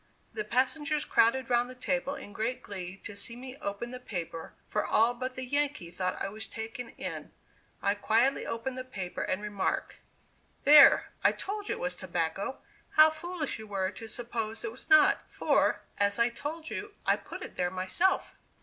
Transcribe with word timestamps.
The 0.33 0.43
passengers 0.43 1.05
crowded 1.05 1.47
round 1.51 1.69
the 1.69 1.75
table 1.75 2.15
in 2.15 2.33
great 2.33 2.63
glee 2.63 2.97
to 3.03 3.15
see 3.15 3.35
me 3.35 3.55
open 3.57 3.91
the 3.91 3.99
paper, 3.99 4.55
for 4.67 4.83
all 4.83 5.13
but 5.13 5.35
the 5.35 5.45
Yankee 5.45 5.91
thought 5.91 6.19
I 6.19 6.27
was 6.27 6.47
taken 6.47 6.89
in. 6.97 7.31
I 7.83 7.93
quietly 7.93 8.43
opened 8.43 8.79
the 8.79 8.83
paper, 8.83 9.21
and 9.21 9.43
remarked: 9.43 9.97
"There, 10.63 11.09
I 11.23 11.31
told 11.33 11.69
you 11.69 11.75
it 11.75 11.79
was 11.79 11.95
tobacco 11.95 12.63
how 12.95 13.11
foolish 13.11 13.59
you 13.59 13.67
were 13.67 13.91
to 13.91 14.07
suppose 14.07 14.63
it 14.63 14.71
was 14.71 14.89
not 14.89 15.29
for, 15.29 15.81
as 15.99 16.17
I 16.17 16.29
told 16.29 16.71
you, 16.71 16.95
I 17.05 17.15
put 17.15 17.43
it 17.43 17.55
there 17.55 17.69
myself." 17.69 18.33